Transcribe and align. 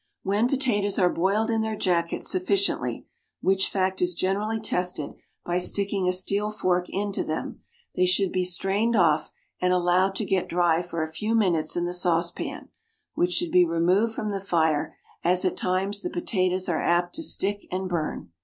When 0.23 0.47
potatoes 0.47 0.97
are 0.97 1.11
boiled 1.11 1.51
in 1.51 1.61
their 1.61 1.75
jackets 1.75 2.27
sufficiently, 2.27 3.05
which 3.39 3.69
fact 3.69 4.01
is 4.01 4.15
generally 4.15 4.59
tested 4.59 5.13
by 5.45 5.59
sticking 5.59 6.07
a 6.07 6.11
steel 6.11 6.49
fork 6.49 6.87
into 6.89 7.23
them, 7.23 7.59
they 7.95 8.07
should 8.07 8.31
be 8.31 8.43
strained 8.43 8.95
off, 8.95 9.29
and 9.61 9.71
allowed 9.73 10.15
to 10.15 10.25
get 10.25 10.49
dry 10.49 10.81
for 10.81 11.03
a 11.03 11.07
few 11.11 11.35
minutes 11.35 11.77
in 11.77 11.85
the 11.85 11.93
saucepan, 11.93 12.69
which 13.13 13.33
should 13.33 13.51
be 13.51 13.63
removed 13.63 14.15
from 14.15 14.31
the 14.31 14.39
fire, 14.41 14.97
as 15.23 15.45
at 15.45 15.55
times 15.55 16.01
the 16.01 16.09
potatoes 16.09 16.67
are 16.67 16.81
apt 16.81 17.13
to 17.13 17.21
stick 17.21 17.67
and 17.69 17.87
burn. 17.87 18.31